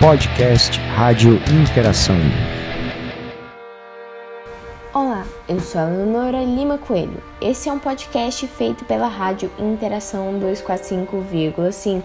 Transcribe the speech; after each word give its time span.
Podcast 0.00 0.80
Rádio 0.96 1.38
Interação. 1.52 2.16
Olá, 4.94 5.26
eu 5.46 5.60
sou 5.60 5.78
a 5.78 5.84
Leonora 5.84 6.42
Lima 6.42 6.78
Coelho. 6.78 7.22
Esse 7.38 7.68
é 7.68 7.72
um 7.72 7.78
podcast 7.78 8.46
feito 8.46 8.82
pela 8.86 9.08
Rádio 9.08 9.50
Interação 9.58 10.40
245,5. 10.40 12.02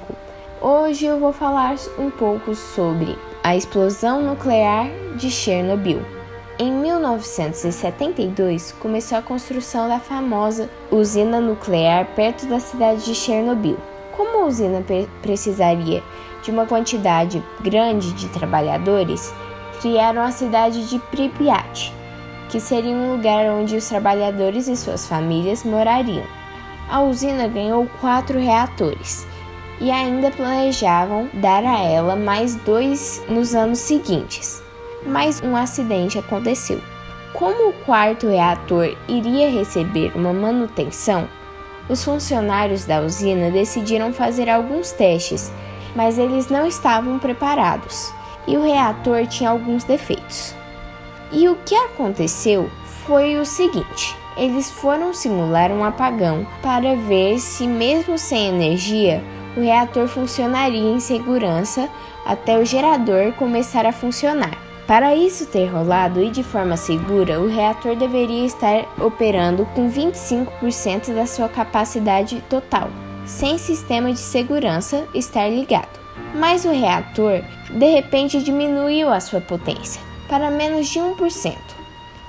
Hoje 0.61 1.05
eu 1.05 1.21
vou 1.21 1.31
falar 1.31 1.75
um 1.97 2.11
pouco 2.11 2.53
sobre 2.53 3.17
a 3.41 3.55
explosão 3.55 4.21
nuclear 4.21 4.89
de 5.15 5.31
Chernobyl. 5.31 6.01
Em 6.59 6.73
1972, 6.73 8.73
começou 8.73 9.17
a 9.17 9.21
construção 9.21 9.87
da 9.87 10.01
famosa 10.01 10.69
usina 10.91 11.39
nuclear 11.39 12.07
perto 12.07 12.45
da 12.45 12.59
cidade 12.59 13.05
de 13.05 13.15
Chernobyl. 13.15 13.77
Usina 14.45 14.83
precisaria 15.21 16.03
de 16.43 16.51
uma 16.51 16.65
quantidade 16.65 17.43
grande 17.61 18.13
de 18.13 18.27
trabalhadores, 18.29 19.33
criaram 19.81 20.21
a 20.21 20.31
cidade 20.31 20.87
de 20.87 20.99
Pripyat, 20.99 21.91
que 22.49 22.59
seria 22.59 22.95
um 22.95 23.11
lugar 23.11 23.45
onde 23.47 23.75
os 23.75 23.87
trabalhadores 23.89 24.67
e 24.67 24.75
suas 24.75 25.07
famílias 25.07 25.63
morariam. 25.63 26.25
A 26.87 27.01
usina 27.01 27.47
ganhou 27.47 27.87
quatro 27.99 28.39
reatores 28.39 29.25
e 29.81 29.89
ainda 29.89 30.29
planejavam 30.29 31.27
dar 31.33 31.63
a 31.63 31.79
ela 31.79 32.15
mais 32.15 32.55
dois 32.55 33.23
nos 33.27 33.55
anos 33.55 33.79
seguintes. 33.79 34.63
Mas 35.05 35.41
um 35.41 35.55
acidente 35.55 36.19
aconteceu. 36.19 36.79
Como 37.33 37.69
o 37.69 37.73
quarto 37.85 38.27
reator 38.27 38.95
iria 39.07 39.49
receber 39.49 40.11
uma 40.15 40.31
manutenção, 40.31 41.27
os 41.89 42.03
funcionários 42.03 42.85
da 42.85 43.01
usina 43.01 43.51
decidiram 43.51 44.11
fazer 44.13 44.49
alguns 44.49 44.91
testes 44.91 45.51
mas 45.95 46.19
eles 46.19 46.49
não 46.49 46.67
estavam 46.67 47.17
preparados 47.17 48.13
e 48.45 48.57
o 48.57 48.63
reator 48.63 49.25
tinha 49.25 49.49
alguns 49.49 49.83
defeitos. 49.85 50.53
E 51.31 51.47
o 51.47 51.55
que 51.65 51.73
aconteceu 51.73 52.69
foi 53.05 53.37
o 53.37 53.45
seguinte: 53.45 54.15
eles 54.37 54.69
foram 54.69 55.13
simular 55.13 55.71
um 55.71 55.83
apagão 55.83 56.45
para 56.61 56.95
ver 56.95 57.39
se, 57.39 57.65
mesmo 57.65 58.17
sem 58.17 58.49
energia, 58.49 59.23
o 59.55 59.61
reator 59.61 60.07
funcionaria 60.07 60.91
em 60.91 60.99
segurança 60.99 61.89
até 62.25 62.59
o 62.59 62.65
gerador 62.65 63.31
começar 63.33 63.85
a 63.85 63.93
funcionar. 63.93 64.64
Para 64.87 65.15
isso 65.15 65.47
ter 65.47 65.65
rolado 65.65 66.21
e 66.21 66.29
de 66.29 66.43
forma 66.43 66.77
segura, 66.77 67.39
o 67.39 67.47
reator 67.47 67.95
deveria 67.95 68.45
estar 68.45 68.85
operando 68.99 69.65
com 69.73 69.89
25% 69.89 71.13
da 71.13 71.25
sua 71.25 71.49
capacidade 71.49 72.43
total 72.49 72.89
sem 73.25 73.57
sistema 73.57 74.11
de 74.13 74.19
segurança 74.19 75.07
estar 75.13 75.49
ligado. 75.49 75.99
Mas 76.35 76.63
o 76.65 76.71
reator 76.71 77.41
de 77.71 77.89
repente 77.89 78.41
diminuiu 78.41 79.09
a 79.09 79.19
sua 79.19 79.41
potência 79.41 80.01
para 80.29 80.49
menos 80.49 80.87
de 80.87 80.99
1%. 80.99 81.55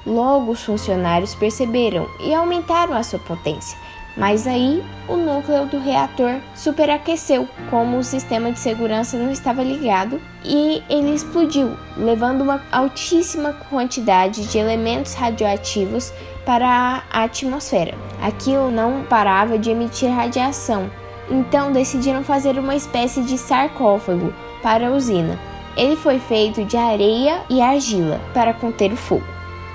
Logo, 0.07 0.53
os 0.53 0.65
funcionários 0.65 1.35
perceberam 1.35 2.09
e 2.21 2.33
aumentaram 2.33 2.95
a 2.95 3.03
sua 3.03 3.19
potência, 3.19 3.79
mas 4.17 4.47
aí 4.47 4.83
o 5.07 5.17
núcleo 5.17 5.67
do 5.67 5.79
reator 5.79 6.37
superaqueceu, 6.55 7.47
como 7.71 7.99
o 7.99 8.05
sistema 8.05 8.51
de 8.51 8.59
segurança 8.59 9.19
não 9.19 9.31
estava 9.31 9.63
ligado, 9.63 10.21
e 10.45 10.83
ele 10.89 11.15
explodiu, 11.15 11.77
levando 11.97 12.41
uma 12.41 12.63
altíssima 12.73 13.53
quantidade 13.69 14.47
de 14.47 14.59
elementos 14.59 15.15
radioativos 15.15 16.13
para 16.47 17.03
a 17.13 17.25
atmosfera. 17.25 17.95
Aquilo 18.23 18.71
não 18.71 19.03
parava 19.03 19.59
de 19.59 19.71
emitir 19.71 20.11
radiação, 20.11 20.91
então 21.31 21.73
decidiram 21.73 22.25
fazer 22.25 22.59
uma 22.59 22.75
espécie 22.75 23.23
de 23.23 23.37
sarcófago 23.37 24.33
para 24.63 24.89
a 24.89 24.93
usina. 24.93 25.39
Ele 25.77 25.97
foi 25.97 26.19
feito 26.19 26.65
de 26.65 26.77
areia 26.77 27.43
e 27.51 27.61
argila 27.61 28.19
para 28.33 28.55
conter 28.55 28.93
o 28.93 28.97
fogo, 28.97 29.27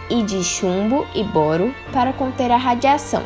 e 0.09 0.23
de 0.23 0.43
chumbo 0.43 1.05
e 1.13 1.23
boro 1.23 1.71
para 1.93 2.11
conter 2.11 2.49
a 2.51 2.57
radiação. 2.57 3.21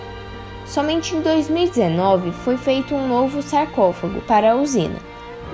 Somente 0.65 1.15
em 1.15 1.21
2019 1.21 2.31
foi 2.31 2.57
feito 2.57 2.95
um 2.95 3.07
novo 3.07 3.41
sarcófago 3.41 4.19
para 4.21 4.51
a 4.51 4.55
usina. 4.55 4.97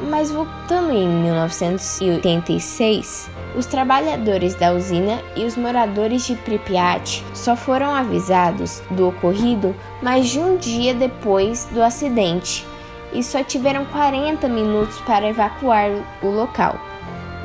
Mas 0.09 0.31
voltando 0.31 0.91
em 0.91 1.07
1986, 1.07 3.29
os 3.55 3.66
trabalhadores 3.66 4.55
da 4.55 4.71
usina 4.71 5.21
e 5.35 5.44
os 5.44 5.57
moradores 5.57 6.25
de 6.25 6.38
Pripyat 6.38 7.21
só 7.33 7.57
foram 7.57 7.94
avisados 7.94 8.81
do 8.91 9.09
ocorrido 9.09 9.75
mais 10.01 10.29
de 10.29 10.39
um 10.39 10.55
dia 10.55 10.94
depois 10.94 11.66
do 11.66 11.83
acidente 11.83 12.66
e 13.13 13.21
só 13.21 13.44
tiveram 13.44 13.83
40 13.85 14.47
minutos 14.47 14.97
para 15.01 15.27
evacuar 15.27 15.89
o 16.23 16.27
local. 16.27 16.79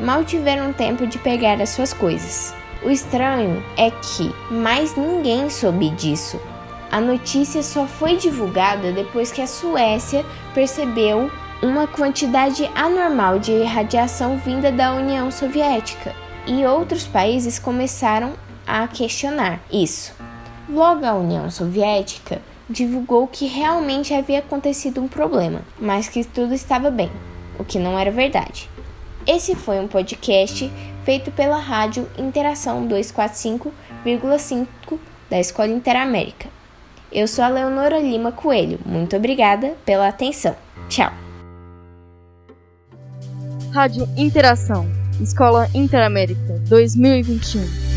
Mal 0.00 0.24
tiveram 0.24 0.72
tempo 0.72 1.04
de 1.06 1.18
pegar 1.18 1.60
as 1.60 1.70
suas 1.70 1.92
coisas. 1.92 2.54
O 2.84 2.90
estranho 2.90 3.64
é 3.76 3.90
que 3.90 4.32
mais 4.50 4.94
ninguém 4.94 5.50
soube 5.50 5.90
disso. 5.90 6.40
A 6.90 7.00
notícia 7.00 7.62
só 7.62 7.86
foi 7.86 8.16
divulgada 8.16 8.92
depois 8.92 9.32
que 9.32 9.42
a 9.42 9.46
Suécia 9.46 10.24
percebeu 10.54 11.30
uma 11.62 11.86
quantidade 11.86 12.70
anormal 12.74 13.38
de 13.38 13.62
radiação 13.62 14.38
vinda 14.38 14.70
da 14.70 14.92
União 14.92 15.30
Soviética, 15.30 16.14
e 16.46 16.64
outros 16.64 17.06
países 17.06 17.58
começaram 17.58 18.34
a 18.66 18.86
questionar 18.86 19.60
isso. 19.72 20.14
Logo, 20.68 21.04
a 21.04 21.14
União 21.14 21.50
Soviética 21.50 22.40
divulgou 22.68 23.26
que 23.26 23.46
realmente 23.46 24.12
havia 24.12 24.40
acontecido 24.40 25.00
um 25.00 25.08
problema, 25.08 25.62
mas 25.78 26.08
que 26.08 26.24
tudo 26.24 26.54
estava 26.54 26.90
bem, 26.90 27.10
o 27.58 27.64
que 27.64 27.78
não 27.78 27.98
era 27.98 28.10
verdade. 28.10 28.68
Esse 29.26 29.54
foi 29.54 29.80
um 29.80 29.88
podcast 29.88 30.70
feito 31.04 31.30
pela 31.30 31.58
rádio 31.58 32.08
Interação 32.18 32.86
245,5 32.86 34.98
da 35.28 35.40
Escola 35.40 35.68
Interamérica. 35.68 36.55
Eu 37.12 37.26
sou 37.28 37.44
a 37.44 37.48
Leonora 37.48 37.98
Lima 37.98 38.32
Coelho. 38.32 38.78
Muito 38.84 39.16
obrigada 39.16 39.74
pela 39.84 40.08
atenção. 40.08 40.56
Tchau. 40.88 41.12
Rádio 43.72 44.08
Interação, 44.16 44.88
Escola 45.20 45.68
Interamérica 45.74 46.58
2021. 46.68 47.95